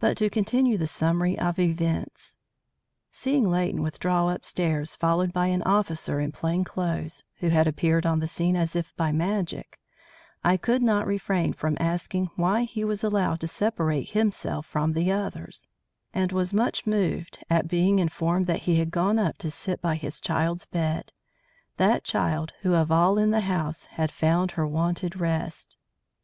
But 0.00 0.16
to 0.16 0.28
continue 0.28 0.76
the 0.76 0.88
summary 0.88 1.38
of 1.38 1.60
events. 1.60 2.36
Seeing 3.12 3.48
Leighton 3.48 3.82
withdraw 3.82 4.30
upstairs, 4.30 4.96
followed 4.96 5.32
by 5.32 5.46
an 5.46 5.62
officer 5.62 6.18
in 6.18 6.32
plain 6.32 6.64
clothes, 6.64 7.22
who 7.36 7.50
had 7.50 7.68
appeared 7.68 8.04
on 8.04 8.18
the 8.18 8.26
scene 8.26 8.56
as 8.56 8.74
if 8.74 8.92
by 8.96 9.12
magic, 9.12 9.78
I 10.42 10.56
could 10.56 10.82
not 10.82 11.06
refrain 11.06 11.52
from 11.52 11.76
asking 11.78 12.30
why 12.34 12.64
he 12.64 12.82
was 12.82 13.04
allowed 13.04 13.38
to 13.42 13.46
separate 13.46 14.08
himself 14.10 14.66
from 14.66 14.92
the 14.92 15.12
others, 15.12 15.68
and 16.12 16.32
was 16.32 16.52
much 16.52 16.84
moved 16.84 17.38
at 17.48 17.68
being 17.68 18.00
informed 18.00 18.46
that 18.48 18.62
he 18.62 18.80
had 18.80 18.90
gone 18.90 19.20
up 19.20 19.38
to 19.38 19.52
sit 19.52 19.80
by 19.80 19.94
his 19.94 20.20
child's 20.20 20.66
bed, 20.66 21.12
that 21.76 22.02
child 22.02 22.52
who 22.62 22.74
of 22.74 22.90
all 22.90 23.18
in 23.18 23.30
the 23.30 23.42
house 23.42 23.84
had 23.84 24.10
found 24.10 24.50
her 24.58 24.66
wonted 24.66 25.14
rest. 25.14 25.76